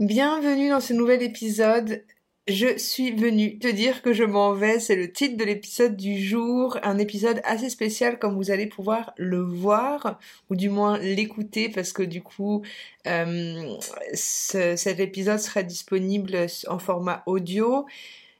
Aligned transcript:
Bienvenue 0.00 0.70
dans 0.70 0.80
ce 0.80 0.94
nouvel 0.94 1.22
épisode. 1.22 2.02
Je 2.48 2.78
suis 2.78 3.12
venue 3.12 3.58
te 3.58 3.68
dire 3.68 4.00
que 4.00 4.14
je 4.14 4.24
m'en 4.24 4.54
vais, 4.54 4.80
c'est 4.80 4.96
le 4.96 5.12
titre 5.12 5.36
de 5.36 5.44
l'épisode 5.44 5.94
du 5.94 6.18
jour, 6.24 6.78
un 6.82 6.96
épisode 6.96 7.42
assez 7.44 7.68
spécial 7.68 8.18
comme 8.18 8.34
vous 8.34 8.50
allez 8.50 8.66
pouvoir 8.66 9.12
le 9.18 9.42
voir, 9.42 10.18
ou 10.48 10.56
du 10.56 10.70
moins 10.70 10.96
l'écouter, 10.96 11.68
parce 11.68 11.92
que 11.92 12.02
du 12.02 12.22
coup, 12.22 12.62
euh, 13.06 13.76
cet 14.14 15.00
épisode 15.00 15.38
sera 15.38 15.62
disponible 15.62 16.46
en 16.68 16.78
format 16.78 17.22
audio, 17.26 17.84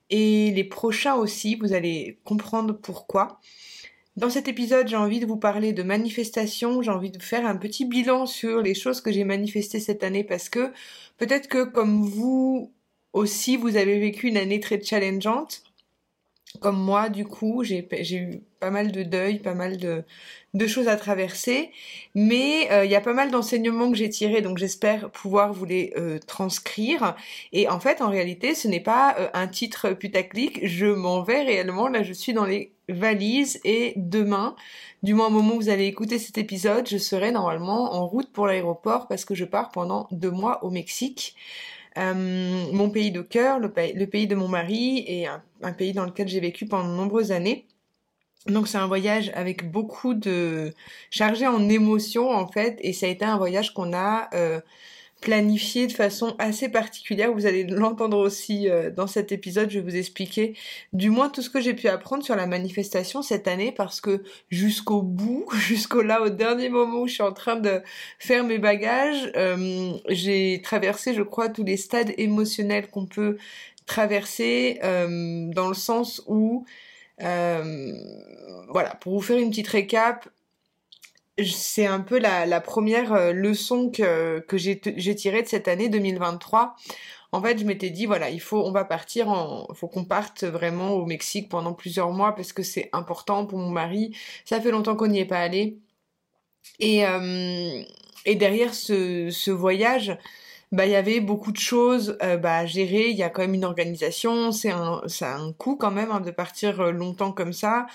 et 0.09 0.53
les 0.53 0.65
prochains 0.65 1.17
aussi, 1.17 1.57
vous 1.57 1.75
allez 1.75 2.17
comprendre 2.25 2.73
pourquoi. 2.73 3.39
Dans 4.17 4.31
cet 4.31 4.49
épisode, 4.49 4.89
j'ai 4.89 4.97
envie 4.97 5.21
de 5.21 5.27
vous 5.27 5.37
parler 5.37 5.73
de 5.73 5.83
manifestation, 5.83 6.83
j'ai 6.83 6.91
envie 6.91 7.11
de 7.11 7.23
faire 7.23 7.47
un 7.47 7.57
petit 7.57 7.85
bilan 7.85 8.27
sur 8.27 8.61
les 8.61 8.75
choses 8.75 9.01
que 9.01 9.13
j'ai 9.13 9.25
manifestées 9.25 9.81
cette 9.81 10.03
année 10.05 10.25
parce 10.25 10.49
que 10.49 10.73
peut-être 11.17 11.49
que 11.49 11.65
comme 11.65 12.03
vous 12.05 12.73
aussi, 13.13 13.57
vous 13.57 13.77
avez 13.77 13.99
vécu 13.99 14.29
une 14.29 14.37
année 14.37 14.61
très 14.61 14.82
challengeante. 14.82 15.63
Comme 16.59 16.82
moi, 16.82 17.09
du 17.09 17.25
coup, 17.25 17.63
j'ai 17.63 17.86
eu 18.13 18.43
pas 18.59 18.71
mal 18.71 18.90
de 18.90 19.04
deuil, 19.04 19.39
pas 19.39 19.54
mal 19.54 19.77
de, 19.79 20.67
choses 20.67 20.89
à 20.89 20.96
traverser, 20.96 21.71
mais 22.14 22.68
euh, 22.73 22.85
il 22.85 22.90
y 22.90 22.96
a 22.96 23.00
pas 23.00 23.13
mal 23.13 23.31
d'enseignements 23.31 23.90
que 23.90 23.96
j'ai 23.96 24.11
tirés, 24.11 24.43
donc 24.43 24.59
j'espère 24.59 25.11
pouvoir 25.11 25.53
vous 25.53 25.64
les 25.64 25.93
euh, 25.96 26.18
transcrire. 26.18 27.14
Et 27.53 27.68
en 27.68 27.79
fait, 27.79 28.03
en 28.03 28.11
réalité, 28.11 28.57
ce 28.57 28.67
n'est 28.67 28.81
pas 28.81 29.14
euh, 29.18 29.29
un 29.32 29.46
titre 29.46 29.90
putaclic, 29.90 30.67
je 30.67 30.86
m'en 30.86 31.23
vais 31.23 31.43
réellement, 31.43 31.89
là 31.89 32.03
je 32.03 32.12
suis 32.12 32.33
dans 32.33 32.45
les 32.45 32.73
valises 32.89 33.61
et 33.64 33.95
demain, 33.97 34.56
du 35.05 35.14
moins 35.14 35.28
au 35.28 35.31
moment 35.31 35.55
où 35.55 35.61
vous 35.61 35.69
allez 35.69 35.87
écouter 35.87 36.19
cet 36.19 36.37
épisode, 36.37 36.89
je 36.89 36.98
serai 36.98 37.31
normalement 37.31 37.95
en 37.95 38.06
route 38.09 38.31
pour 38.33 38.48
l'aéroport 38.48 39.06
parce 39.06 39.25
que 39.25 39.37
je 39.37 39.45
pars 39.45 39.70
pendant 39.70 40.09
deux 40.11 40.33
mois 40.33 40.64
au 40.64 40.70
Mexique. 40.70 41.37
Mon 41.97 42.91
pays 42.91 43.11
de 43.11 43.20
cœur, 43.22 43.58
le, 43.58 43.70
pays 43.70 44.27
de 44.27 44.34
mon 44.34 44.48
mari 44.48 45.05
et 45.06 45.27
un 45.27 45.73
pays 45.73 45.92
dans 45.92 46.05
lequel 46.05 46.28
j'ai 46.28 46.41
vécu 46.41 46.67
pendant 46.67 46.89
de 46.89 46.97
nombreuses 46.97 47.33
années. 47.33 47.67
Donc 48.47 48.69
c'est 48.69 48.78
un 48.78 48.87
voyage 48.87 49.31
avec 49.34 49.70
beaucoup 49.70 50.15
de 50.15 50.73
chargé 51.11 51.47
en 51.47 51.69
émotions 51.69 52.31
en 52.31 52.48
fait 52.48 52.78
et 52.81 52.92
ça 52.92 53.06
a 53.06 53.09
été 53.11 53.25
un 53.25 53.37
voyage 53.37 53.75
qu'on 53.75 53.92
a 53.92 54.31
euh, 54.34 54.61
planifié 55.21 55.87
de 55.87 55.93
façon 55.93 56.35
assez 56.39 56.69
particulière. 56.69 57.33
Vous 57.33 57.47
allez 57.47 57.65
l'entendre 57.65 58.19
aussi 58.19 58.69
euh, 58.69 58.91
dans 58.91 59.07
cet 59.07 59.33
épisode, 59.33 59.71
je 59.71 59.79
vais 59.79 59.85
vous 59.91 59.97
expliquer 59.97 60.55
du 60.93 61.11
moins 61.11 61.29
tout 61.29 61.43
ce 61.43 61.51
que 61.51 61.61
j'ai 61.61 61.75
pu 61.75 61.89
apprendre 61.89 62.25
sur 62.25 62.37
la 62.37 62.47
manifestation 62.47 63.23
cette 63.23 63.49
année 63.49 63.73
parce 63.73 64.01
que 64.01 64.23
jusqu'au 64.51 65.03
bout, 65.03 65.47
jusqu'au 65.55 66.03
là 66.03 66.23
au 66.23 66.29
dernier 66.31 66.69
moment 66.69 67.03
où 67.03 67.07
je 67.07 67.15
suis 67.15 67.23
en 67.23 67.33
train 67.33 67.57
de 67.57 67.83
faire 68.19 68.45
mes 68.45 68.59
bagages, 68.59 69.31
euh, 69.37 69.93
j'ai 70.09 70.61
traversé 70.62 71.15
je 71.15 71.23
crois 71.23 71.49
tous 71.49 71.65
les 71.65 71.77
stades 71.77 72.12
émotionnels 72.17 72.89
qu'on 72.89 73.07
peut 73.07 73.37
traverser 73.87 74.79
dans 74.83 75.69
le 75.69 75.75
sens 75.75 76.23
où 76.29 76.65
euh, 77.23 77.93
voilà, 78.69 78.95
pour 78.97 79.15
vous 79.15 79.21
faire 79.21 79.39
une 79.39 79.51
petite 79.51 79.69
récap, 79.69 80.29
c'est 81.45 81.87
un 81.87 82.01
peu 82.01 82.19
la, 82.19 82.61
première 82.61 83.13
euh, 83.13 83.33
leçon 83.33 83.91
que, 83.91 84.45
j'ai 84.57 85.15
tirée 85.15 85.43
de 85.43 85.49
cette 85.49 85.69
année 85.69 85.89
2023. 85.89 86.77
En 87.33 87.43
fait, 87.43 87.59
je 87.59 87.65
m'étais 87.65 87.91
dit, 87.91 88.07
voilà, 88.07 88.31
il 88.31 88.41
faut, 88.41 88.61
on 88.65 88.73
va 88.73 88.85
partir 88.85 89.29
en, 89.29 89.73
faut 89.75 89.89
qu'on 89.89 90.05
parte 90.05 90.45
vraiment 90.45 90.93
au 90.93 91.07
Mexique 91.07 91.49
pendant 91.49 91.73
plusieurs 91.73 92.11
mois 92.11 92.35
parce 92.35 92.53
que 92.53 92.63
c'est 92.63 92.89
important 92.93 93.47
pour 93.47 93.59
mon 93.59 93.71
mari. 93.71 94.17
Ça 94.45 94.61
fait 94.61 94.71
longtemps 94.71 94.97
qu'on 94.97 95.07
n'y 95.09 95.21
est 95.21 95.27
pas 95.27 95.39
allé. 95.39 95.79
Et, 96.81 97.07
euh, 97.07 97.83
derrière 98.27 98.75
ce 98.75 99.51
voyage, 99.51 100.17
bah 100.73 100.87
il 100.87 100.93
y 100.93 100.97
avait 100.97 101.19
beaucoup 101.21 101.51
de 101.51 101.59
choses 101.59 102.17
euh, 102.23 102.37
bah, 102.37 102.59
à 102.59 102.67
gérer. 102.67 103.09
Il 103.09 103.17
y 103.17 103.25
a 103.25 103.29
quand 103.29 103.43
même 103.43 103.55
une 103.55 103.65
organisation, 103.65 104.53
c'est 104.53 104.71
un 104.71 105.03
ça 105.09 105.35
a 105.35 105.39
un 105.39 105.53
coût 105.53 105.77
quand 105.77 105.91
même 105.91 106.11
hein, 106.12 106.21
de 106.21 106.31
partir 106.31 106.81
euh, 106.81 106.93
longtemps 106.93 107.33
comme 107.33 107.53
ça. 107.53 107.87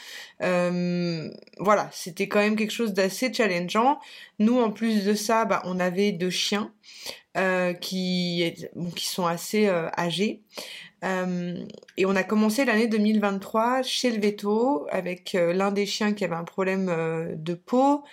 Euh, 0.41 1.29
voilà, 1.59 1.89
c'était 1.93 2.27
quand 2.27 2.39
même 2.39 2.55
quelque 2.57 2.73
chose 2.73 2.93
d'assez 2.93 3.33
challengeant. 3.33 3.99
Nous 4.39 4.59
en 4.59 4.71
plus 4.71 5.05
de 5.05 5.13
ça, 5.13 5.45
bah 5.45 5.61
on 5.65 5.79
avait 5.79 6.11
deux 6.11 6.29
chiens 6.29 6.73
euh, 7.37 7.73
qui 7.73 8.53
bon, 8.75 8.91
qui 8.91 9.05
sont 9.05 9.25
assez 9.25 9.69
âgés. 9.97 10.41
et 11.97 12.05
on 12.05 12.15
a 12.15 12.23
commencé 12.23 12.65
l'année 12.65 12.87
2023 12.87 13.83
chez 13.83 14.11
le 14.11 14.19
veto 14.19 14.85
avec 14.89 15.33
l'un 15.33 15.71
des 15.71 15.85
chiens 15.85 16.13
qui 16.13 16.25
avait 16.25 16.35
un 16.35 16.43
problème 16.43 16.87
de 17.37 17.53
peau. 17.53 18.03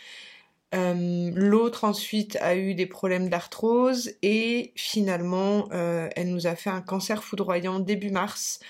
Euh, 0.74 1.30
l'autre 1.34 1.84
ensuite 1.84 2.36
a 2.36 2.56
eu 2.56 2.74
des 2.74 2.86
problèmes 2.86 3.28
d'arthrose 3.28 4.12
et 4.22 4.72
finalement 4.74 5.68
euh, 5.72 6.08
elle 6.16 6.30
nous 6.30 6.46
a 6.46 6.56
fait 6.56 6.70
un 6.70 6.80
cancer 6.80 7.22
foudroyant 7.22 7.78
début 7.78 8.10
mars. 8.10 8.60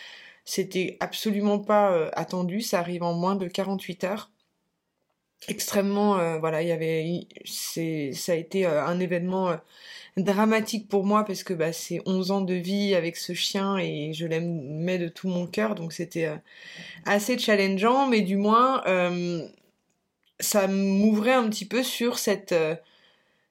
C'était 0.44 0.96
absolument 0.98 1.60
pas 1.60 1.92
euh, 1.92 2.10
attendu, 2.14 2.60
ça 2.60 2.80
arrive 2.80 3.04
en 3.04 3.14
moins 3.14 3.36
de 3.36 3.46
48 3.46 4.04
heures. 4.04 4.30
Extrêmement, 5.48 6.38
voilà, 6.38 6.62
il 6.62 6.68
y 6.68 6.70
avait, 6.70 7.26
c'est, 7.44 8.12
ça 8.12 8.30
a 8.30 8.36
été 8.36 8.64
un 8.64 9.00
événement 9.00 9.56
dramatique 10.16 10.88
pour 10.88 11.04
moi 11.04 11.24
parce 11.24 11.42
que 11.42 11.52
bah, 11.52 11.72
c'est 11.72 12.00
11 12.06 12.30
ans 12.30 12.40
de 12.42 12.54
vie 12.54 12.94
avec 12.94 13.16
ce 13.16 13.32
chien 13.32 13.76
et 13.76 14.12
je 14.12 14.24
l'aimais 14.24 14.98
de 14.98 15.08
tout 15.08 15.26
mon 15.26 15.48
cœur, 15.48 15.74
donc 15.74 15.92
c'était 15.92 16.30
assez 17.06 17.36
challengeant, 17.38 18.06
mais 18.06 18.20
du 18.20 18.36
moins 18.36 18.84
ça 20.40 20.66
m'ouvrait 20.66 21.32
un 21.32 21.48
petit 21.48 21.64
peu 21.64 21.82
sur 21.82 22.18
cette, 22.18 22.52
euh, 22.52 22.74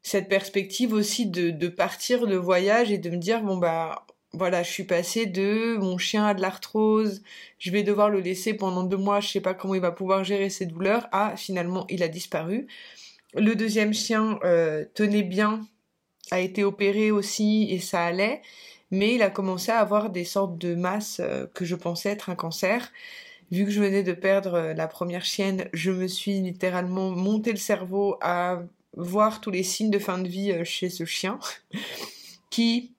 cette 0.04 0.30
perspective 0.30 0.94
aussi 0.94 1.26
de, 1.26 1.68
partir 1.68 2.28
de 2.28 2.36
voyage 2.36 2.92
et 2.92 2.98
de 2.98 3.10
me 3.10 3.18
dire, 3.18 3.42
bon 3.42 3.58
bah 3.58 4.06
voilà, 4.34 4.64
je 4.64 4.70
suis 4.72 4.86
passée 4.86 5.26
de 5.26 5.78
mon 5.78 5.98
chien 5.98 6.26
a 6.26 6.34
de 6.34 6.42
l'arthrose, 6.42 7.22
je 7.60 7.70
vais 7.72 7.84
devoir 7.84 8.10
le 8.10 8.22
laisser 8.22 8.54
pendant 8.54 8.84
deux 8.84 8.98
mois, 8.98 9.20
je 9.20 9.28
sais 9.28 9.42
pas 9.42 9.54
comment 9.54 9.76
il 9.76 9.82
va 9.82 9.92
pouvoir 9.92 10.24
gérer 10.24 10.50
ses 10.50 10.66
douleurs, 10.66 11.08
à 11.12 11.36
finalement 11.36 11.86
il 11.90 12.02
a 12.04 12.08
disparu. 12.08 12.68
Le 13.34 13.56
deuxième 13.56 13.94
chien 13.94 14.40
euh, 14.44 14.86
tenait 14.94 15.24
bien, 15.24 15.62
a 16.32 16.40
été 16.40 16.64
opéré 16.64 17.12
aussi 17.12 17.68
et 17.72 17.80
ça 17.80 18.04
allait, 18.04 18.42
mais 18.90 19.16
il 19.16 19.22
a 19.22 19.30
commencé 19.30 19.72
à 19.72 19.80
avoir 19.80 20.10
des 20.10 20.26
sortes 20.26 20.58
de 20.58 20.76
masses 20.76 21.20
euh, 21.20 21.46
que 21.54 21.66
je 21.66 21.76
pensais 21.76 22.10
être 22.10 22.30
un 22.30 22.36
cancer 22.36 22.92
vu 23.52 23.66
que 23.66 23.72
je 23.72 23.82
venais 23.82 24.04
de 24.04 24.14
perdre 24.14 24.54
euh, 24.56 24.74
la 24.74 24.88
première 24.88 25.26
chienne, 25.26 25.70
je 25.74 25.92
me 25.92 26.08
suis 26.08 26.40
littéralement 26.40 27.12
monté 27.12 27.52
le 27.52 27.58
cerveau 27.58 28.18
à 28.22 28.64
voir 28.96 29.42
tous 29.42 29.52
les 29.52 29.64
signes 29.64 29.92
de 29.92 30.00
fin 30.00 30.18
de 30.18 30.28
vie 30.28 30.52
euh, 30.52 30.64
chez 30.64 30.90
ce 30.90 31.06
chien, 31.06 31.40
qui, 32.50 32.94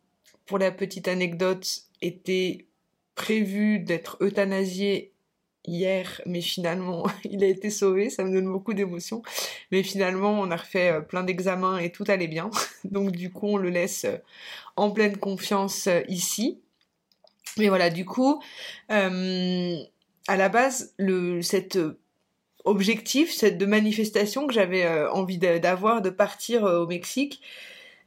pour 0.47 0.59
la 0.59 0.71
petite 0.71 1.09
anecdote, 1.09 1.67
était 2.03 2.67
prévu 3.15 3.79
d'être 3.81 4.19
euthanasié 4.21 5.13
hier, 5.65 6.21
mais 6.27 6.41
finalement 6.41 7.07
il 7.25 7.43
a 7.45 7.47
été 7.47 7.71
sauvé, 7.71 8.11
ça 8.11 8.25
me 8.25 8.33
donne 8.33 8.51
beaucoup 8.51 8.75
d'émotions. 8.75 9.23
Mais 9.71 9.83
finalement 9.83 10.33
on 10.39 10.51
a 10.51 10.57
refait 10.57 10.93
euh, 10.93 11.01
plein 11.01 11.23
d'examens 11.23 11.79
et 11.79 11.91
tout 11.91 12.05
allait 12.09 12.29
bien. 12.29 12.51
Donc 12.85 13.13
du 13.13 13.31
coup 13.31 13.49
on 13.49 13.57
le 13.57 13.71
laisse 13.71 14.07
en 14.77 14.91
pleine 14.91 15.17
confiance 15.17 15.89
ici. 16.09 16.61
Mais 17.59 17.69
voilà, 17.69 17.91
du 17.91 18.07
coup, 18.07 18.43
à 20.29 20.37
la 20.37 20.49
base, 20.49 20.95
cet 21.43 21.77
euh, 21.77 21.99
objectif, 22.65 23.33
cette 23.33 23.61
manifestation 23.63 24.47
que 24.47 24.55
j'avais 24.55 24.85
euh, 24.85 25.11
envie 25.13 25.39
d'avoir, 25.39 26.03
de 26.03 26.11
partir 26.11 26.65
euh, 26.65 26.83
au 26.83 26.87
Mexique, 26.87 27.41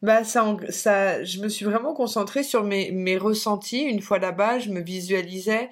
bah 0.01 0.23
ça, 0.23 0.57
ça, 0.69 1.23
je 1.23 1.39
me 1.41 1.49
suis 1.49 1.65
vraiment 1.65 1.93
concentrée 1.93 2.43
sur 2.43 2.63
mes, 2.63 2.91
mes 2.91 3.17
ressentis. 3.17 3.81
Une 3.83 4.01
fois 4.01 4.19
là-bas, 4.19 4.59
je 4.59 4.69
me 4.69 4.81
visualisais 4.81 5.69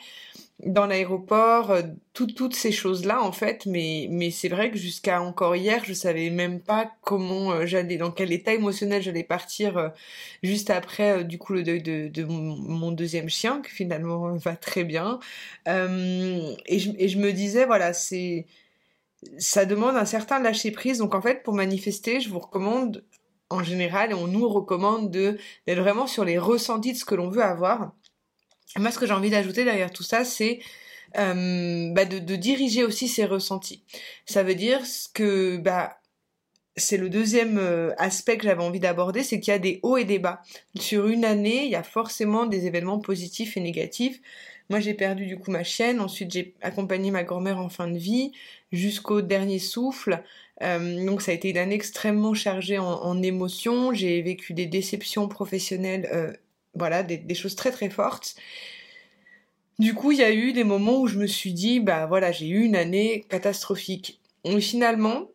dans 0.60 0.86
l'aéroport, 0.86 1.72
euh, 1.72 1.82
toutes 2.14 2.56
ces 2.56 2.72
choses-là 2.72 3.22
en 3.22 3.32
fait, 3.32 3.66
mais, 3.66 4.32
c'est 4.32 4.50
vrai 4.50 4.72
que 4.72 4.78
jusqu'à 4.78 5.22
encore 5.22 5.56
hier, 5.56 5.84
je 5.86 5.94
savais 5.94 6.30
même 6.30 6.62
pas 6.62 6.92
comment 7.02 7.52
euh, 7.52 7.66
j'allais, 7.66 7.98
dans 7.98 8.12
quel 8.12 8.32
état 8.32 8.54
émotionnel 8.54 9.02
j'allais 9.02 9.24
partir 9.24 9.78
euh, 9.78 9.90
juste 10.42 10.70
après 10.70 11.24
du 11.24 11.38
coup 11.38 11.54
le 11.54 11.64
deuil 11.64 11.82
de, 11.82 12.24
mon, 12.24 12.92
deuxième 12.92 13.30
chien, 13.30 13.62
qui 13.62 13.72
finalement 13.72 14.36
va 14.38 14.56
très 14.56 14.84
bien. 14.84 15.20
et, 15.68 16.80
je, 16.80 17.18
me 17.18 17.32
disais, 17.32 17.66
voilà, 17.66 17.92
ça 17.94 19.66
demande 19.66 19.96
un 19.96 20.06
certain 20.06 20.40
lâcher 20.40 20.72
prise. 20.72 21.00
Donc 21.00 21.16
en 21.16 21.22
fait, 21.22 21.44
pour 21.44 21.54
manifester, 21.54 22.22
je 22.22 22.30
vous 22.30 22.40
recommande 22.40 23.04
en 23.50 23.64
général, 23.64 24.12
et 24.12 24.14
on 24.14 24.28
nous 24.28 24.48
recommande 24.48 25.12
de 25.12 25.38
d'être 25.68 25.80
vraiment 25.80 26.08
sur 26.08 26.26
les 26.26 26.38
ressentis 26.38 26.94
de 26.94 26.98
ce 26.98 27.06
que 27.06 27.16
l'on 27.16 27.30
veut 27.30 27.44
avoir 27.44 27.94
moi, 28.78 28.92
ce 28.92 29.00
que 29.00 29.06
j'ai 29.06 29.14
envie 29.14 29.30
d'ajouter 29.30 29.66
derrière 29.66 29.92
tout 29.92 30.04
ça, 30.04 30.26
c'est 30.26 30.60
euh, 31.18 31.92
bah, 31.94 32.06
de, 32.06 32.36
diriger 32.36 32.84
aussi 32.84 33.08
ses 33.08 33.26
ressentis. 33.26 33.84
Ça 34.26 34.44
veut 34.44 34.56
dire 34.56 34.82
que 35.14 35.58
bah 35.58 35.98
c'est 36.76 36.98
le 36.98 37.08
deuxième 37.08 37.60
euh, 37.60 37.94
aspect 38.00 38.38
que 38.38 38.46
j'avais 38.46 38.64
envie 38.64 38.80
d'aborder, 38.80 39.22
c'est 39.22 39.40
qu'il 39.40 39.52
y 39.52 39.56
a 39.56 39.60
des 39.60 39.80
hauts 39.84 39.98
et 39.98 40.06
des 40.06 40.18
bas. 40.18 40.42
Sur 40.80 41.08
une 41.08 41.24
année, 41.24 41.66
il 41.66 41.70
y 41.72 41.76
a 41.76 41.84
forcément 41.84 42.48
des 42.48 42.66
événements 42.66 43.00
positifs 43.00 43.58
et 43.58 43.60
négatifs. 43.60 44.20
Moi, 44.70 44.80
j'ai 44.80 44.96
perdu 44.96 45.28
du 45.28 45.38
coup 45.38 45.52
ma 45.52 45.64
chienne. 45.64 46.00
Ensuite, 46.00 46.32
j'ai 46.32 46.56
accompagné 46.62 47.12
ma 47.12 47.24
grand-mère 47.24 47.60
en 47.60 47.70
fin 47.70 47.88
de 47.88 47.98
vie 47.98 48.32
jusqu'au 48.72 49.22
dernier 49.22 49.60
souffle. 49.60 50.24
Euh, 50.64 51.06
donc, 51.06 51.22
ça 51.22 51.32
a 51.32 51.36
été 51.36 51.52
une 51.52 51.58
année 51.58 51.76
extrêmement 51.76 52.34
chargée 52.34 52.80
en, 52.80 52.86
en 52.86 53.22
émotions. 53.22 53.94
J'ai 53.94 54.20
vécu 54.24 54.54
des 54.54 54.66
déceptions 54.66 55.28
professionnelles 55.28 56.40
voilà, 56.76 57.04
des, 57.04 57.36
choses 57.36 57.56
très 57.56 57.72
très 57.72 57.90
fortes. 57.90 58.36
Du 59.80 59.94
coup, 59.94 60.12
il 60.12 60.20
y 60.20 60.24
a 60.24 60.32
eu 60.32 60.54
des 60.54 60.64
moments 60.64 61.00
où 61.00 61.08
je 61.08 61.18
me 61.18 61.28
suis 61.28 61.54
dit, 61.54 61.80
bah 61.80 62.06
voilà, 62.06 62.32
j'ai 62.32 62.48
eu 62.48 62.64
une 62.64 62.76
année 62.76 63.26
catastrophique. 63.30 64.20
Et 64.44 64.60
finalement, 64.62 65.30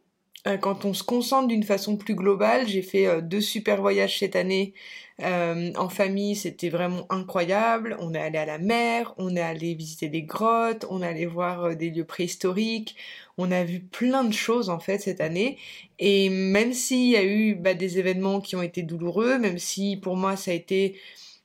euh, 0.47 0.57
quand 0.57 0.85
on 0.85 0.95
se 0.95 1.03
concentre 1.03 1.49
d'une 1.49 1.65
façon 1.65 1.97
plus 1.97 2.15
globale, 2.15 2.69
j'ai 2.69 2.83
fait 2.83 3.07
euh, 3.07 3.21
deux 3.21 3.41
super 3.41 3.81
voyages 3.81 4.19
cette 4.19 4.37
année 4.37 4.73
euh, 5.21 5.73
en 5.77 5.89
famille, 5.89 6.37
c'était 6.37 6.69
vraiment 6.69 7.07
incroyable. 7.11 7.97
On 8.01 8.15
est 8.15 8.21
allé 8.21 8.39
à 8.39 8.47
la 8.47 8.59
mer, 8.59 9.15
on 9.19 9.35
est 9.35 9.41
allé 9.41 9.75
visiter 9.75 10.09
des 10.09 10.23
grottes, 10.23 10.87
on 10.91 11.03
est 11.03 11.07
allé 11.09 11.27
voir 11.27 11.75
des 11.75 11.91
lieux 11.91 12.05
préhistoriques, 12.05 12.97
on 13.37 13.51
a 13.51 13.65
vu 13.65 13.81
plein 13.81 14.23
de 14.23 14.33
choses 14.33 14.71
en 14.71 14.79
fait 14.79 14.99
cette 14.99 15.21
année. 15.21 15.59
Et 15.99 16.31
même 16.31 16.73
s'il 16.73 17.09
y 17.11 17.17
a 17.17 17.25
eu 17.25 17.57
bah, 17.57 17.75
des 17.75 17.99
événements 17.99 18.41
qui 18.41 18.55
ont 18.55 18.63
été 18.63 18.83
douloureux, 18.83 19.39
même 19.39 19.59
si 19.59 19.97
pour 19.97 20.17
moi 20.17 20.37
ça 20.37 20.53
a 20.53 20.55
été, 20.55 20.97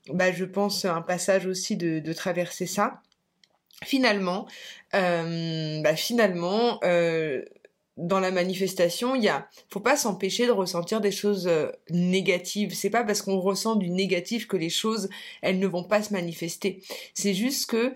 bah, 0.09 0.31
je 0.31 0.45
pense, 0.45 0.85
un 0.85 1.01
passage 1.01 1.45
aussi 1.45 1.77
de, 1.77 2.00
de 2.00 2.13
traverser 2.13 2.65
ça. 2.65 3.01
Finalement, 3.83 4.47
euh, 4.95 5.81
bah, 5.81 5.95
finalement, 5.95 6.79
euh, 6.83 7.44
dans 7.97 8.19
la 8.19 8.31
manifestation, 8.31 9.15
il 9.15 9.23
y 9.23 9.29
a, 9.29 9.47
faut 9.69 9.79
pas 9.79 9.97
s'empêcher 9.97 10.45
de 10.45 10.51
ressentir 10.51 11.00
des 11.01 11.11
choses 11.11 11.47
euh, 11.47 11.69
négatives. 11.89 12.73
C'est 12.73 12.89
pas 12.89 13.03
parce 13.03 13.21
qu'on 13.21 13.39
ressent 13.39 13.75
du 13.75 13.89
négatif 13.89 14.47
que 14.47 14.57
les 14.57 14.69
choses, 14.69 15.09
elles 15.41 15.59
ne 15.59 15.67
vont 15.67 15.83
pas 15.83 16.01
se 16.01 16.13
manifester. 16.13 16.83
C'est 17.13 17.33
juste 17.33 17.69
que 17.69 17.94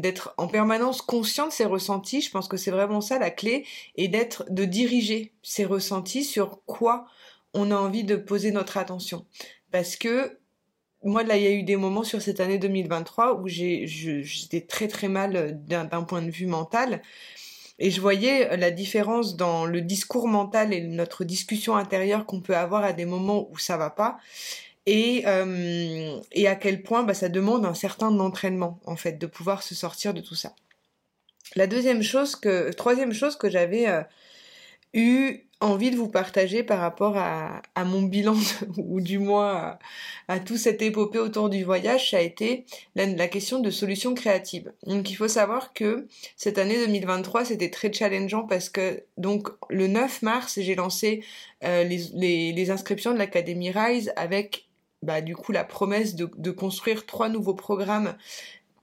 d'être 0.00 0.34
en 0.38 0.48
permanence 0.48 1.02
conscient 1.02 1.46
de 1.46 1.52
ses 1.52 1.66
ressentis, 1.66 2.20
je 2.20 2.32
pense 2.32 2.48
que 2.48 2.56
c'est 2.56 2.72
vraiment 2.72 3.00
ça 3.00 3.20
la 3.20 3.30
clé, 3.30 3.64
et 3.94 4.08
d'être, 4.08 4.44
de 4.50 4.64
diriger 4.64 5.34
ses 5.44 5.64
ressentis 5.64 6.24
sur 6.24 6.64
quoi 6.66 7.06
on 7.54 7.70
a 7.70 7.76
envie 7.76 8.02
de 8.02 8.16
poser 8.16 8.50
notre 8.50 8.76
attention. 8.76 9.24
Parce 9.70 9.94
que 9.94 10.36
moi, 11.06 11.22
là, 11.22 11.36
il 11.36 11.42
y 11.42 11.46
a 11.46 11.52
eu 11.52 11.62
des 11.62 11.76
moments 11.76 12.04
sur 12.04 12.20
cette 12.20 12.40
année 12.40 12.58
2023 12.58 13.40
où 13.40 13.48
j'étais 13.48 14.60
très 14.62 14.88
très 14.88 15.08
mal 15.08 15.60
d'un 15.66 16.02
point 16.02 16.22
de 16.22 16.30
vue 16.30 16.46
mental. 16.46 17.02
Et 17.78 17.90
je 17.90 18.00
voyais 18.00 18.50
euh, 18.50 18.56
la 18.56 18.70
différence 18.70 19.36
dans 19.36 19.66
le 19.66 19.80
discours 19.80 20.28
mental 20.28 20.72
et 20.72 20.80
notre 20.80 21.24
discussion 21.24 21.76
intérieure 21.76 22.24
qu'on 22.26 22.40
peut 22.40 22.56
avoir 22.56 22.84
à 22.84 22.92
des 22.92 23.04
moments 23.04 23.48
où 23.50 23.58
ça 23.58 23.76
va 23.76 23.90
pas. 23.90 24.18
Et, 24.86 25.24
euh, 25.26 26.18
et 26.32 26.48
à 26.48 26.54
quel 26.54 26.82
point 26.82 27.02
bah, 27.02 27.14
ça 27.14 27.28
demande 27.28 27.66
un 27.66 27.74
certain 27.74 28.18
entraînement, 28.18 28.80
en 28.86 28.96
fait, 28.96 29.18
de 29.18 29.26
pouvoir 29.26 29.62
se 29.62 29.74
sortir 29.74 30.14
de 30.14 30.20
tout 30.20 30.34
ça. 30.34 30.54
La 31.54 31.66
deuxième 31.66 32.02
chose 32.02 32.36
que, 32.36 32.72
troisième 32.72 33.12
chose 33.12 33.36
que 33.36 33.50
j'avais 33.50 33.88
euh, 33.88 34.02
eu 34.94 35.45
envie 35.60 35.90
de 35.90 35.96
vous 35.96 36.08
partager 36.08 36.62
par 36.62 36.80
rapport 36.80 37.16
à, 37.16 37.62
à 37.74 37.84
mon 37.84 38.02
bilan, 38.02 38.36
ou 38.76 39.00
du 39.00 39.18
moins 39.18 39.78
à, 40.28 40.38
tout 40.40 40.56
cette 40.56 40.82
épopée 40.82 41.18
autour 41.18 41.48
du 41.48 41.64
voyage, 41.64 42.10
ça 42.10 42.18
a 42.18 42.20
été 42.20 42.66
la, 42.94 43.28
question 43.28 43.60
de 43.60 43.70
solutions 43.70 44.14
créatives. 44.14 44.72
Donc 44.86 45.10
il 45.10 45.14
faut 45.14 45.28
savoir 45.28 45.72
que 45.72 46.06
cette 46.36 46.58
année 46.58 46.76
2023, 46.86 47.46
c'était 47.46 47.70
très 47.70 47.92
challengeant 47.92 48.46
parce 48.46 48.68
que 48.68 49.02
donc 49.16 49.48
le 49.70 49.86
9 49.86 50.22
mars, 50.22 50.58
j'ai 50.60 50.74
lancé 50.74 51.24
euh, 51.64 51.84
les, 51.84 52.70
inscriptions 52.70 53.12
de 53.12 53.18
l'Académie 53.18 53.70
Rise 53.70 54.12
avec 54.16 54.68
bah, 55.02 55.20
du 55.20 55.36
coup 55.36 55.52
la 55.52 55.64
promesse 55.64 56.16
de, 56.16 56.28
de 56.36 56.50
construire 56.50 57.06
trois 57.06 57.28
nouveaux 57.28 57.54
programmes 57.54 58.16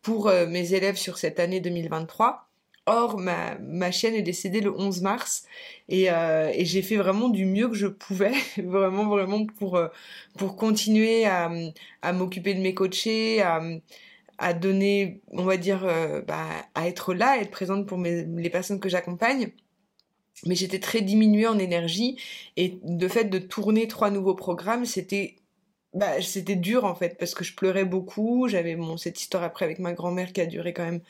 pour 0.02 0.28
euh, 0.28 0.48
mes 0.48 0.74
élèves 0.74 0.98
sur 0.98 1.18
cette 1.18 1.40
année 1.40 1.60
2023. 1.60 2.48
Or, 2.86 3.18
ma, 3.18 3.58
ma 3.60 3.92
chienne 3.92 4.14
est 4.14 4.22
décédée 4.22 4.60
le 4.60 4.72
11 4.78 5.02
mars 5.02 5.46
et, 5.88 6.12
euh, 6.12 6.52
et 6.54 6.66
j'ai 6.66 6.82
fait 6.82 6.98
vraiment 6.98 7.30
du 7.30 7.46
mieux 7.46 7.70
que 7.70 7.76
je 7.76 7.88
pouvais, 7.88 8.34
vraiment, 8.58 9.08
vraiment 9.08 9.46
pour, 9.46 9.78
euh, 9.78 9.88
continuer 10.58 11.26
à, 11.26 11.50
m'occuper 12.14 12.54
de 12.54 12.60
mes 12.60 12.74
coachés, 12.74 13.42
à, 13.42 14.54
donner, 14.54 15.22
on 15.32 15.44
va 15.44 15.56
dire, 15.56 15.86
euh, 15.86 16.22
bah, 16.22 16.46
à 16.76 16.88
être 16.88 17.14
là, 17.14 17.32
à 17.32 17.38
être 17.38 17.52
présente 17.52 17.88
pour 17.88 17.98
les 18.00 18.50
personnes 18.50 18.82
que 18.82 18.90
j'accompagne. 18.90 19.52
Mais 20.46 20.56
j'étais 20.56 20.80
très 20.80 21.02
diminuée 21.02 21.48
en 21.48 21.60
énergie 21.60 22.18
et 22.58 22.80
de 22.84 23.08
fait 23.08 23.26
de 23.26 23.40
tourner 23.40 23.88
trois 23.88 24.10
nouveaux 24.12 24.36
programmes, 24.36 24.86
c'était 24.86 25.38
bah, 25.94 26.22
c'était 26.22 26.56
dur 26.56 26.86
en 26.86 26.96
fait 26.96 27.18
parce 27.20 27.36
que 27.36 27.44
je 27.44 27.54
pleurais 27.54 27.86
beaucoup. 27.86 28.48
J'avais 28.48 28.78
cette 28.98 29.22
histoire 29.22 29.44
après 29.44 29.66
avec 29.66 29.80
ma 29.80 29.94
grand-mère 29.94 30.34
qui 30.34 30.42
a 30.42 30.46
duré 30.48 30.74
quand 30.74 30.84
même 30.84 31.02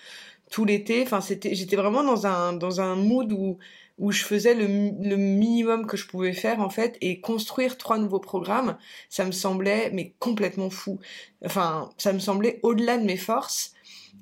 tout 0.54 0.66
l'été. 0.66 1.02
Enfin, 1.02 1.20
c'était, 1.20 1.56
j'étais 1.56 1.76
vraiment 1.76 2.04
dans 2.04 2.28
un, 2.28 2.54
dans 2.54 2.80
un 2.80 2.96
mood 2.96 3.34
où, 3.34 3.58
où 3.98 4.12
je 4.12 4.24
faisais 4.24 4.54
le, 4.54 4.68
le, 4.68 5.18
minimum 5.18 5.88
que 5.88 5.98
je 5.98 6.06
pouvais 6.06 6.34
faire 6.34 6.60
en 6.60 6.70
fait 6.70 6.96
et 7.02 7.20
construire 7.22 7.76
trois 7.76 7.98
nouveaux 7.98 8.20
programmes, 8.20 8.78
ça 9.10 9.26
me 9.26 9.32
semblait 9.32 9.90
mais 9.94 10.14
complètement 10.20 10.70
fou. 10.70 11.00
Enfin, 11.44 11.90
ça 11.98 12.14
me 12.14 12.20
semblait 12.20 12.60
au-delà 12.62 13.00
de 13.00 13.04
mes 13.04 13.18
forces. 13.18 13.74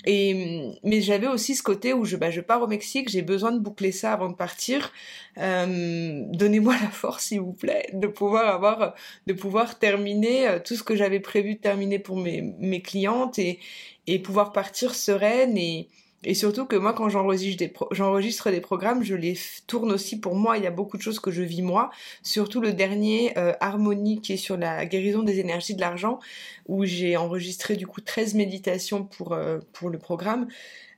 Et 0.06 0.72
mais 0.84 1.02
j'avais 1.02 1.28
aussi 1.28 1.54
ce 1.54 1.62
côté 1.62 1.94
où 1.94 2.06
je 2.06 2.16
bah, 2.16 2.32
je 2.32 2.40
pars 2.40 2.62
au 2.62 2.68
Mexique, 2.68 3.10
j'ai 3.10 3.22
besoin 3.22 3.52
de 3.52 3.60
boucler 3.60 3.92
ça 3.92 4.14
avant 4.14 4.30
de 4.30 4.36
partir. 4.36 4.94
Euh, 5.38 6.24
Donnez-moi 6.30 6.76
la 6.82 6.90
force, 6.90 7.26
s'il 7.26 7.42
vous 7.42 7.54
plaît, 7.54 7.90
de 7.92 8.08
pouvoir 8.08 8.56
avoir, 8.56 8.96
de 9.28 9.34
pouvoir 9.34 9.80
terminer 9.80 10.48
euh, 10.48 10.60
tout 10.64 10.76
ce 10.76 10.84
que 10.84 10.96
j'avais 10.96 11.20
prévu 11.20 11.56
de 11.56 11.60
terminer 11.60 12.00
pour 12.00 12.16
mes 12.18 12.42
mes 12.58 12.82
clientes 12.82 13.38
et 13.38 13.60
et 14.08 14.18
pouvoir 14.18 14.54
partir 14.54 14.96
sereine 14.96 15.58
et 15.58 15.90
et 16.24 16.36
surtout 16.36 16.66
que 16.66 16.76
moi, 16.76 16.94
quand 16.94 17.10
j'enregistre 17.10 18.52
des, 18.52 18.62
programmes, 18.62 19.04
je 19.04 19.16
les 19.16 19.38
tourne 19.66 19.92
aussi 19.92 20.20
pour 20.20 20.36
moi. 20.36 20.58
Il 20.58 20.64
y 20.64 20.68
a 20.68 20.72
beaucoup 20.72 20.98
de 20.98 21.02
choses 21.02 21.20
que 21.20 21.32
je 21.32 21.42
vis 21.42 21.64
moi. 21.64 21.90
Surtout 22.22 22.62
le 22.62 22.74
dernier, 22.74 23.36
euh, 23.40 23.54
Harmonie, 23.60 24.22
qui 24.22 24.34
est 24.34 24.38
sur 24.38 24.56
la 24.56 24.86
guérison 24.86 25.24
des 25.24 25.40
énergies 25.40 25.74
de 25.74 25.82
l'argent, 25.82 26.20
où 26.68 26.86
j'ai 26.86 27.18
enregistré 27.18 27.76
du 27.76 27.88
coup 27.88 28.02
13 28.02 28.36
méditations 28.36 29.04
pour, 29.04 29.34
euh, 29.34 29.60
pour 29.74 29.90
le 29.90 29.98
programme. 29.98 30.48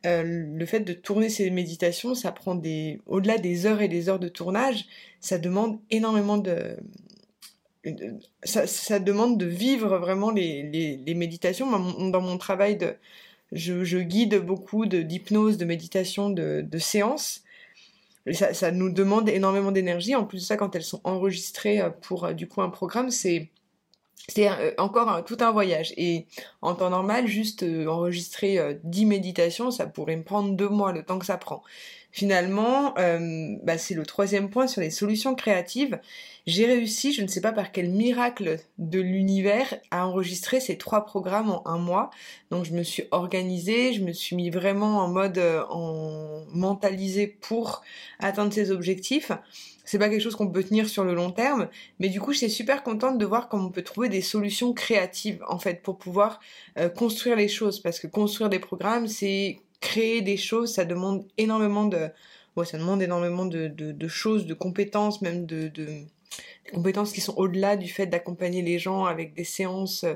Euh, 0.05 0.23
le 0.23 0.65
fait 0.65 0.81
de 0.81 0.91
tourner 0.91 1.29
ces 1.29 1.49
méditations, 1.49 2.15
ça 2.15 2.33
prend 2.33 2.55
des, 2.55 2.99
au-delà 3.05 3.37
des 3.37 3.65
heures 3.65 3.81
et 3.81 3.87
des 3.87 4.09
heures 4.09 4.19
de 4.19 4.27
tournage, 4.27 4.85
ça 5.21 5.37
demande 5.37 5.79
énormément 5.89 6.37
de, 6.37 6.75
ça, 8.43 8.67
ça 8.67 8.99
demande 8.99 9.37
de 9.37 9.45
vivre 9.45 9.97
vraiment 9.99 10.31
les, 10.31 10.63
les 11.05 11.13
méditations. 11.13 11.71
Dans 11.71 12.21
mon 12.21 12.37
travail 12.37 12.75
de, 12.75 12.97
je, 13.53 13.97
guide 13.99 14.35
beaucoup 14.45 14.85
d'hypnose, 14.85 15.57
de, 15.57 15.65
méditation, 15.65 16.29
de, 16.29 16.65
de 16.67 16.77
séances. 16.77 17.43
ça, 18.31 18.71
nous 18.71 18.89
demande 18.89 19.29
énormément 19.29 19.71
d'énergie. 19.71 20.15
En 20.15 20.25
plus 20.25 20.39
de 20.39 20.43
ça, 20.43 20.57
quand 20.57 20.75
elles 20.75 20.83
sont 20.83 21.01
enregistrées 21.03 21.81
euh, 21.81 21.89
pour 21.89 22.25
euh, 22.25 22.33
du 22.33 22.47
coup 22.47 22.61
un 22.61 22.69
programme, 22.69 23.09
c'est 23.09 23.49
c'est 24.29 24.49
euh, 24.49 24.71
encore 24.77 25.23
tout 25.25 25.37
un 25.41 25.51
voyage. 25.51 25.93
Et 25.97 26.27
en 26.61 26.75
temps 26.75 26.89
normal, 26.89 27.27
juste 27.27 27.63
enregistrer 27.63 28.79
10 28.83 29.05
méditations, 29.05 29.69
ça 29.69 29.85
pourrait 29.85 30.15
me 30.15 30.23
prendre 30.23 30.55
deux 30.55 30.69
mois, 30.69 30.93
le 30.93 31.03
temps 31.03 31.19
que 31.19 31.25
ça 31.25 31.37
prend. 31.37 31.61
Finalement, 32.13 32.93
euh, 32.99 33.55
bah, 33.63 33.79
c'est 33.79 33.95
le 33.95 34.05
troisième 34.05 34.51
point 34.51 34.67
sur 34.67 34.81
les 34.81 34.91
solutions 34.91 35.33
créatives. 35.33 35.99
J'ai 36.45 36.67
réussi, 36.67 37.11
je 37.11 37.23
ne 37.23 37.27
sais 37.27 37.41
pas 37.41 37.51
par 37.51 37.71
quel 37.71 37.89
miracle 37.89 38.59
de 38.77 38.99
l'univers, 38.99 39.73
à 39.89 40.05
enregistrer 40.05 40.59
ces 40.59 40.77
trois 40.77 41.07
programmes 41.07 41.49
en 41.49 41.65
un 41.65 41.79
mois. 41.79 42.11
Donc 42.51 42.65
je 42.65 42.73
me 42.73 42.83
suis 42.83 43.05
organisée, 43.09 43.93
je 43.93 44.03
me 44.03 44.13
suis 44.13 44.35
mis 44.35 44.51
vraiment 44.51 44.99
en 44.99 45.07
mode 45.07 45.39
euh, 45.39 45.63
en 45.71 46.45
mentalisé 46.53 47.25
pour 47.25 47.81
atteindre 48.19 48.53
ces 48.53 48.69
objectifs. 48.69 49.31
C'est 49.83 49.97
pas 49.97 50.07
quelque 50.07 50.21
chose 50.21 50.35
qu'on 50.35 50.47
peut 50.47 50.63
tenir 50.63 50.87
sur 50.89 51.03
le 51.03 51.15
long 51.15 51.31
terme, 51.31 51.67
mais 51.97 52.09
du 52.09 52.21
coup, 52.21 52.31
j'étais 52.31 52.47
super 52.47 52.83
contente 52.83 53.17
de 53.17 53.25
voir 53.25 53.49
comment 53.49 53.65
on 53.65 53.71
peut 53.71 53.81
trouver 53.81 54.09
des 54.09 54.21
solutions 54.21 54.71
créatives 54.73 55.43
en 55.47 55.57
fait 55.57 55.81
pour 55.81 55.97
pouvoir 55.97 56.39
euh, 56.77 56.89
construire 56.89 57.37
les 57.37 57.47
choses 57.47 57.79
parce 57.79 57.99
que 57.99 58.05
construire 58.05 58.49
des 58.49 58.59
programmes, 58.59 59.07
c'est 59.07 59.57
créer 59.83 60.21
des 60.21 60.37
choses, 60.37 60.73
ça 60.73 60.85
demande 60.85 61.27
énormément 61.37 61.85
de, 61.85 62.07
ouais, 62.55 62.65
ça 62.65 62.77
demande 62.77 63.01
énormément 63.01 63.45
de, 63.45 63.67
de, 63.67 64.07
choses, 64.07 64.45
de 64.45 64.53
compétences, 64.53 65.21
même 65.21 65.45
de, 65.45 65.67
de 65.67 65.85
compétences 66.73 67.11
qui 67.11 67.19
sont 67.19 67.35
au-delà 67.35 67.75
du 67.75 67.89
fait 67.89 68.07
d'accompagner 68.07 68.61
les 68.61 68.79
gens 68.79 69.03
avec 69.03 69.33
des 69.33 69.43
séances 69.43 70.05
euh, 70.05 70.15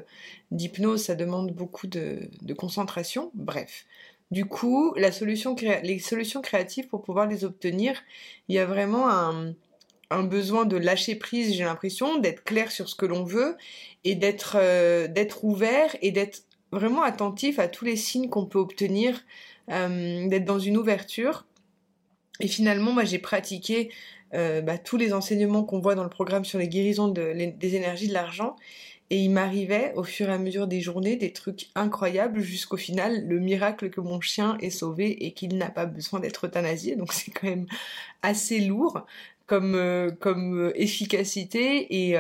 d'hypnose, 0.51 1.03
ça 1.03 1.15
demande 1.15 1.51
beaucoup 1.51 1.85
de, 1.85 2.29
de, 2.41 2.53
concentration. 2.53 3.29
Bref. 3.33 3.85
Du 4.31 4.45
coup, 4.45 4.93
la 4.95 5.11
solution 5.11 5.53
les 5.83 5.99
solutions 5.99 6.41
créatives 6.41 6.87
pour 6.87 7.01
pouvoir 7.01 7.27
les 7.27 7.43
obtenir, 7.43 8.01
il 8.47 8.55
y 8.55 8.59
a 8.59 8.65
vraiment 8.65 9.09
un, 9.09 9.53
un 10.09 10.23
besoin 10.23 10.65
de 10.65 10.77
lâcher 10.77 11.15
prise, 11.15 11.53
j'ai 11.53 11.65
l'impression, 11.65 12.19
d'être 12.19 12.43
clair 12.43 12.71
sur 12.71 12.87
ce 12.87 12.95
que 12.95 13.05
l'on 13.05 13.23
veut 13.25 13.57
et 14.05 14.15
d'être 14.15 14.55
euh, 14.59 15.07
d'être 15.07 15.43
ouvert 15.43 15.95
et 16.01 16.11
d'être 16.11 16.43
vraiment 16.71 17.03
attentif 17.03 17.59
à 17.59 17.67
tous 17.67 17.85
les 17.85 17.95
signes 17.95 18.29
qu'on 18.29 18.45
peut 18.45 18.59
obtenir 18.59 19.23
euh, 19.69 20.27
d'être 20.27 20.45
dans 20.45 20.59
une 20.59 20.77
ouverture. 20.77 21.45
Et 22.39 22.47
finalement, 22.47 22.91
moi, 22.91 23.03
j'ai 23.03 23.19
pratiqué 23.19 23.89
euh, 24.33 24.61
bah, 24.61 24.77
tous 24.77 24.97
les 24.97 25.13
enseignements 25.13 25.63
qu'on 25.63 25.79
voit 25.79 25.95
dans 25.95 26.03
le 26.03 26.09
programme 26.09 26.45
sur 26.45 26.59
les 26.59 26.67
guérisons 26.67 27.07
des 27.07 27.75
énergies 27.75 28.07
de 28.07 28.13
l'argent. 28.13 28.55
Et 29.09 29.23
il 29.23 29.29
m'arrivait 29.29 29.93
au 29.95 30.03
fur 30.03 30.29
et 30.29 30.33
à 30.33 30.37
mesure 30.37 30.67
des 30.67 30.81
journées 30.81 31.15
des 31.15 31.31
trucs 31.31 31.67
incroyables 31.75 32.41
jusqu'au 32.41 32.75
final 32.75 33.25
le 33.25 33.39
miracle 33.39 33.89
que 33.89 34.01
mon 34.01 34.19
chien 34.19 34.57
est 34.59 34.69
sauvé 34.69 35.25
et 35.25 35.31
qu'il 35.31 35.57
n'a 35.57 35.69
pas 35.69 35.85
besoin 35.85 36.19
d'être 36.19 36.47
euthanasié. 36.47 36.97
Donc 36.97 37.13
c'est 37.13 37.31
quand 37.31 37.47
même 37.47 37.67
assez 38.21 38.59
lourd 38.59 39.05
comme, 39.45 39.75
euh, 39.75 40.11
comme 40.11 40.73
efficacité 40.75 42.11
et, 42.11 42.17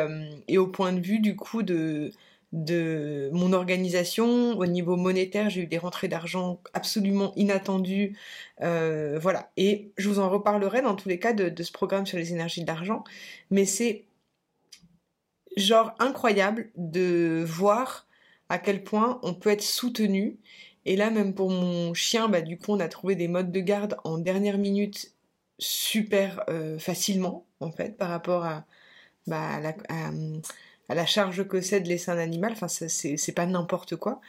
et, 0.47 0.57
au 0.57 0.67
point 0.67 0.93
de 0.93 1.01
vue 1.01 1.19
du 1.19 1.35
coup 1.35 1.61
de, 1.61 2.13
de 2.53 3.29
mon 3.33 3.53
organisation. 3.53 4.57
Au 4.57 4.65
niveau 4.65 4.95
monétaire, 4.95 5.49
j'ai 5.49 5.61
eu 5.61 5.67
des 5.67 5.77
rentrées 5.77 6.07
d'argent 6.07 6.61
absolument 6.73 7.33
inattendues. 7.35 8.17
Euh, 8.61 9.19
voilà. 9.19 9.51
Et 9.57 9.91
je 9.97 10.09
vous 10.09 10.19
en 10.19 10.29
reparlerai 10.29 10.81
dans 10.81 10.95
tous 10.95 11.09
les 11.09 11.19
cas 11.19 11.33
de, 11.33 11.63
ce 11.63 11.71
programme 11.71 12.05
sur 12.05 12.17
les 12.17 12.31
énergies 12.33 12.61
de 12.61 12.67
l'argent. 12.67 13.03
Mais 13.51 13.65
c'est 13.65 14.05
genre 15.57 15.93
incroyable 15.99 16.69
de 16.75 17.43
voir 17.45 18.07
à 18.49 18.59
quel 18.59 18.83
point 18.83 19.19
on 19.23 19.33
peut 19.33 19.49
être 19.49 19.63
soutenu. 19.63 20.37
Et 20.85 20.95
là, 20.95 21.09
même 21.09 21.33
pour 21.33 21.49
mon 21.49 21.93
chien, 21.93 22.29
bah, 22.29 22.41
du 22.41 22.57
coup, 22.57 22.71
on 22.71 22.79
a 22.79 22.87
trouvé 22.87 23.15
des 23.15 23.27
modes 23.27 23.51
de 23.51 23.59
garde 23.59 23.97
en 24.05 24.17
dernière 24.17 24.57
minute 24.57 25.13
super 25.59 26.43
euh, 26.49 26.79
facilement, 26.79 27.45
en 27.59 27.71
fait, 27.71 27.97
par 27.97 28.09
rapport 28.09 28.45
à, 28.45 28.65
bah, 29.27 29.59
la 30.95 31.05
charge 31.05 31.47
que 31.47 31.61
c'est 31.61 31.81
de 31.81 31.87
laisser 31.87 32.11
un 32.11 32.17
animal, 32.17 32.53
enfin 32.53 32.67
c'est 32.67 33.31
pas 33.33 33.45
n'importe 33.45 33.95
quoi. 33.95 34.21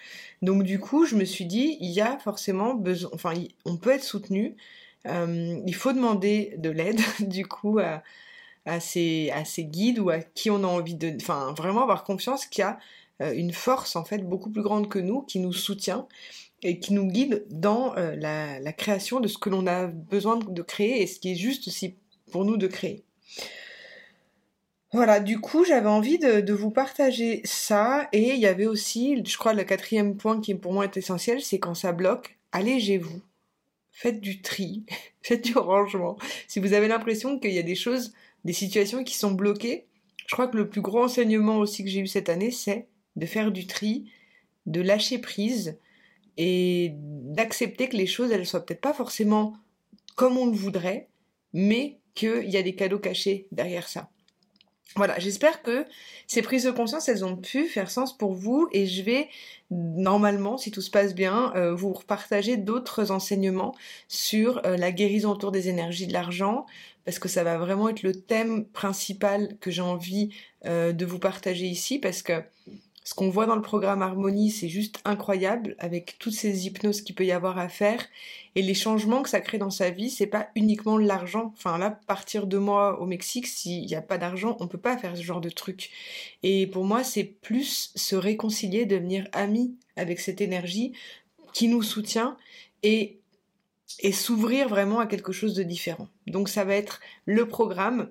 Donc 0.43 0.65
du 0.65 0.81
coup, 0.81 1.07
je 1.07 1.17
me 1.17 1.25
suis 1.25 1.47
dit, 1.47 1.77
il 1.81 1.91
y 1.91 2.01
a 2.01 2.19
forcément 2.19 2.75
besoin, 2.75 3.11
enfin 3.15 3.35
on 3.65 3.77
peut 3.77 3.91
être 3.91 4.05
soutenu, 4.05 4.57
euh, 5.07 5.61
il 5.67 5.75
faut 5.75 5.93
demander 5.93 6.55
de 6.59 6.71
l'aide 6.71 7.01
du 7.21 7.47
coup 7.47 7.79
à, 7.79 8.03
à, 8.67 8.81
ces, 8.81 9.31
à 9.33 9.43
guides 9.63 10.01
ou 10.01 10.11
à 10.11 10.19
qui 10.21 10.51
on 10.51 10.65
a 10.65 10.67
envie 10.67 10.95
de, 10.97 11.15
enfin 11.21 11.55
vraiment 11.57 11.83
avoir 11.83 12.05
confiance 12.05 12.47
qu'il 12.47 12.63
y 12.63 12.65
a 12.65 12.79
euh, 13.23 13.33
une 13.33 13.53
force 13.53 13.97
en 13.97 14.05
fait 14.05 14.19
beaucoup 14.19 14.51
plus 14.51 14.63
grande 14.63 14.89
que 14.89 14.99
nous 14.99 15.23
qui 15.23 15.41
nous 15.41 15.53
soutient 15.53 16.09
et 16.63 16.81
qui 16.81 16.93
nous 16.93 17.07
guide 17.07 17.47
dans 17.51 17.97
euh, 17.97 18.17
la 18.17 18.73
création 18.73 19.21
de 19.21 19.29
ce 19.29 19.39
que 19.39 19.49
l'on 19.49 19.67
a 19.69 19.87
besoin 19.87 20.39
de 20.39 20.63
créer 20.63 21.03
et 21.03 21.07
ce 21.07 21.21
qui 21.21 21.33
est 21.33 21.37
juste 21.37 21.69
aussi 21.69 21.97
pour 22.33 22.45
nous 22.45 22.57
de 22.57 22.67
créer. 22.67 23.05
Voilà, 24.93 25.21
du 25.21 25.39
coup, 25.39 25.65
j'avais 25.67 25.89
envie 25.89 26.19
de, 26.19 26.53
vous 26.53 26.71
partager 26.71 27.43
ça. 27.45 28.09
Et 28.13 28.31
il 28.31 28.39
y 28.39 28.47
avait 28.47 28.67
aussi, 28.67 29.23
je 29.25 29.37
crois, 29.37 29.53
le 29.53 29.65
quatrième 29.65 30.17
point 30.17 30.41
qui 30.41 30.55
pour 30.55 30.73
moi 30.73 30.85
est 30.85 30.97
essentiel, 30.97 31.43
c'est 31.43 31.59
quand 31.59 31.75
ça 31.75 31.93
bloque, 31.93 32.39
allégez-vous. 32.53 33.21
Faites 33.93 34.21
du 34.21 34.41
tri, 34.41 34.85
faites 35.23 35.45
du 35.45 35.59
rangement. 35.59 36.17
Si 36.47 36.59
vous 36.59 36.73
avez 36.73 36.89
l'impression 36.89 37.39
qu'il 37.39 37.53
y 37.53 37.59
a 37.59 37.63
des 37.63 37.75
choses, 37.75 38.15
des 38.45 38.53
situations 38.55 39.05
qui 39.05 39.15
sont 39.15 39.33
bloquées, 39.33 39.87
je 40.27 40.33
crois 40.33 40.49
que 40.49 40.57
le 40.57 40.69
plus 40.69 40.81
gros 40.81 41.05
enseignement 41.05 41.59
aussi 41.59 41.85
que 41.85 41.91
j'ai 41.91 42.01
eu 42.01 42.07
cette 42.07 42.29
année, 42.29 42.51
c'est 42.51 42.87
de 43.17 43.27
faire 43.27 43.51
du 43.51 43.67
tri, 43.67 44.11
de 44.67 44.81
lâcher 44.81 45.19
prise 45.19 45.79
et 46.37 46.93
d'accepter 46.95 47.89
que 47.89 47.97
les 47.97 48.07
choses, 48.07 48.31
elles 48.31 48.47
soient 48.47 48.65
peut-être 48.65 48.81
pas 48.81 48.95
forcément 48.95 49.55
comme 50.17 50.39
on 50.39 50.47
le 50.47 50.57
voudrait, 50.57 51.09
mais 51.53 51.99
qu'il 52.15 52.49
y 52.49 52.57
a 52.57 52.63
des 52.63 52.75
cadeaux 52.75 52.99
cachés 52.99 53.49
derrière 53.53 53.89
ça. 53.89 54.11
Voilà, 54.99 55.17
j'espère 55.21 55.63
que 55.63 55.87
ces 56.27 56.43
prises 56.43 56.65
de 56.65 56.73
conscience, 56.73 57.09
elles 57.09 57.25
ont 57.25 57.37
pu 57.37 57.67
faire 57.69 57.89
sens 57.89 58.19
pour 58.19 58.35
vous 58.35 58.69
et 58.73 58.85
je 58.89 59.05
vais 59.05 59.29
normalement, 59.71 60.59
si 60.59 60.73
tout 60.73 60.81
se 60.81 60.91
passe 60.91 61.15
bien, 61.15 61.53
euh, 61.55 61.73
vous 61.73 61.93
partager 62.09 62.57
d'autres 62.57 63.13
enseignements 63.13 63.77
sur 64.09 64.61
euh, 64.67 64.77
la 64.77 64.91
guérison 64.91 65.31
autour 65.31 65.53
des 65.53 65.69
énergies 65.69 66.09
de 66.09 66.13
l'argent 66.13 66.67
parce 67.05 67.21
que 67.21 67.29
ça 67.29 67.45
va 67.45 67.59
vraiment 67.59 67.89
être 67.89 68.03
le 68.03 68.13
thème 68.13 68.65
principal 68.65 69.57
que 69.61 69.71
j'ai 69.71 69.83
envie 69.83 70.31
euh, 70.65 70.93
de 70.93 71.07
vous 71.07 71.21
partager 71.21 71.67
ici 71.67 72.01
parce 72.01 72.23
que 72.23 72.43
ce 73.09 73.15
qu'on 73.15 73.31
voit 73.31 73.47
dans 73.47 73.57
le 73.57 73.63
programme 73.63 74.03
Harmonie, 74.03 74.51
c'est 74.51 74.69
juste 74.69 75.01
incroyable 75.07 75.77
avec 75.79 76.17
toutes 76.19 76.35
ces 76.35 76.67
hypnoses 76.67 77.01
qu'il 77.01 77.15
peut 77.15 77.25
y 77.25 77.33
avoir 77.33 77.57
à 77.57 77.71
faire 77.71 78.05
et 78.55 78.61
les 78.61 78.75
changements 78.75 79.23
que 79.23 79.31
ça 79.31 79.41
crée 79.41 79.57
dans 79.57 79.71
sa 79.71 79.89
vie. 79.89 80.11
C'est 80.11 80.27
pas 80.27 80.51
uniquement 80.55 80.99
l'argent. 80.99 81.55
Enfin 81.57 81.79
là, 81.79 81.99
partir 82.07 82.47
de 82.47 82.59
moi 82.59 83.01
au 83.01 83.07
Mexique, 83.07 83.47
s'il 83.47 83.87
n'y 83.87 83.95
a 83.95 84.03
pas 84.03 84.19
d'argent, 84.19 84.59
on 84.61 84.69
peut 84.69 84.77
pas 84.77 84.99
faire 84.99 85.17
ce 85.17 85.23
genre 85.23 85.41
de 85.41 85.49
truc. 85.49 85.89
Et 86.43 86.67
pour 86.67 86.85
moi, 86.85 87.03
c'est 87.03 87.25
plus 87.25 87.93
se 87.97 88.15
réconcilier, 88.15 88.85
devenir 88.85 89.27
ami 89.33 89.75
avec 89.97 90.21
cette 90.21 90.43
énergie 90.43 90.93
qui 91.55 91.69
nous 91.69 91.83
soutient 91.83 92.37
et 92.83 93.21
et 94.01 94.13
s'ouvrir 94.13 94.69
vraiment 94.69 95.01
à 95.01 95.07
quelque 95.07 95.33
chose 95.33 95.55
de 95.55 95.63
différent. 95.63 96.09
Donc 96.27 96.49
ça 96.49 96.65
va 96.65 96.75
être 96.75 97.01
le 97.27 97.47
programme. 97.47 98.11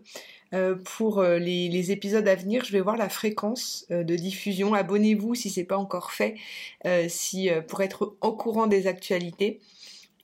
Euh, 0.54 0.76
pour 0.76 1.20
euh, 1.20 1.40
les, 1.40 1.92
épisodes 1.92 2.28
à 2.28 2.36
venir, 2.36 2.64
je 2.64 2.72
vais 2.72 2.80
voir 2.80 2.96
la 2.96 3.10
fréquence 3.10 3.86
euh, 3.92 4.04
de 4.04 4.16
diffusion. 4.16 4.74
Abonnez-vous 4.74 5.36
si 5.36 5.50
c'est 5.50 5.66
pas 5.66 5.78
encore 5.78 6.12
fait, 6.12 6.36
si 7.08 7.50
pour 7.68 7.82
être 7.82 8.16
au 8.22 8.34
courant 8.34 8.68
des 8.68 8.88
actualités. 8.88 9.60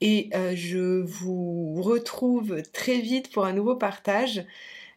Et 0.00 0.30
je 0.54 1.00
vous 1.02 1.80
retrouve 1.80 2.62
très 2.72 3.00
vite 3.00 3.30
pour 3.32 3.44
un 3.44 3.52
nouveau 3.52 3.76
partage. 3.76 4.44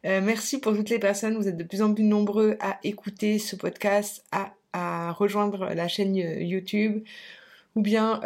merci 0.03 0.59
pour 0.59 0.75
toutes 0.75 0.89
les 0.89 0.99
personnes. 0.99 1.37
Vous 1.37 1.47
êtes 1.47 1.57
de 1.57 1.63
plus 1.63 1.81
en 1.81 1.93
plus 1.93 2.03
nombreux 2.03 2.57
à 2.59 2.79
écouter 2.83 3.39
ce 3.39 3.55
podcast, 3.55 4.25
à, 4.31 4.53
à 4.73 5.11
rejoindre 5.13 5.73
la 5.73 5.87
chaîne 5.87 6.15
YouTube, 6.15 7.03
ou 7.75 7.81
bien 7.81 8.21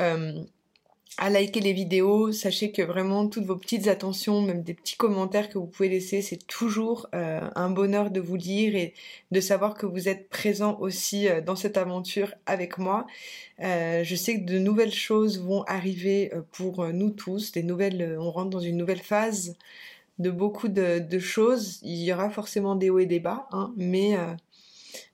à 1.17 1.29
liker 1.29 1.59
les 1.59 1.73
vidéos. 1.73 2.31
Sachez 2.31 2.71
que 2.71 2.81
vraiment 2.81 3.27
toutes 3.27 3.45
vos 3.45 3.55
petites 3.55 3.87
attentions, 3.87 4.41
même 4.41 4.63
des 4.63 4.73
petits 4.73 4.95
commentaires 4.95 5.49
que 5.49 5.57
vous 5.57 5.67
pouvez 5.67 5.89
laisser, 5.89 6.21
c'est 6.21 6.45
toujours 6.47 7.07
euh, 7.13 7.41
un 7.55 7.69
bonheur 7.69 8.11
de 8.11 8.19
vous 8.19 8.35
lire 8.35 8.75
et 8.75 8.93
de 9.31 9.39
savoir 9.39 9.75
que 9.75 9.85
vous 9.85 10.07
êtes 10.07 10.29
présent 10.29 10.77
aussi 10.79 11.27
euh, 11.27 11.41
dans 11.41 11.55
cette 11.55 11.77
aventure 11.77 12.33
avec 12.45 12.77
moi. 12.77 13.05
Euh, 13.61 14.03
je 14.03 14.15
sais 14.15 14.39
que 14.39 14.45
de 14.45 14.57
nouvelles 14.57 14.93
choses 14.93 15.39
vont 15.39 15.63
arriver 15.63 16.31
pour 16.51 16.87
nous 16.87 17.11
tous, 17.11 17.51
des 17.51 17.63
nouvelles, 17.63 18.17
on 18.19 18.31
rentre 18.31 18.49
dans 18.49 18.59
une 18.59 18.77
nouvelle 18.77 19.01
phase 19.01 19.55
de 20.19 20.29
beaucoup 20.29 20.67
de, 20.67 21.19
choses. 21.19 21.79
Il 21.83 21.97
y 21.97 22.13
aura 22.13 22.29
forcément 22.29 22.75
des 22.75 22.89
hauts 22.89 22.99
et 22.99 23.05
des 23.05 23.19
bas, 23.19 23.47
hein, 23.51 23.73
mais 23.75 24.15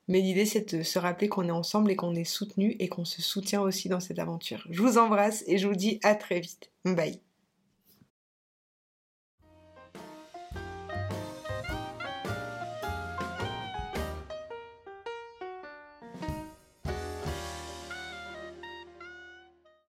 mais 0.07 0.21
l'idée, 0.21 0.45
c'est 0.45 0.75
de 0.75 0.83
se 0.83 0.99
rappeler 0.99 1.29
qu'on 1.29 1.47
est 1.47 1.51
ensemble 1.51 1.91
et 1.91 1.95
qu'on 1.95 2.15
est 2.15 2.23
soutenu 2.23 2.75
et 2.79 2.87
qu'on 2.87 3.05
se 3.05 3.21
soutient 3.21 3.61
aussi 3.61 3.89
dans 3.89 3.99
cette 3.99 4.19
aventure. 4.19 4.65
Je 4.69 4.81
vous 4.81 4.97
embrasse 4.97 5.43
et 5.47 5.57
je 5.57 5.67
vous 5.67 5.75
dis 5.75 5.99
à 6.03 6.15
très 6.15 6.39
vite. 6.39 6.71
Bye. 6.85 7.26